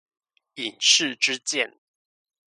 [0.55, 1.77] 引誓之劍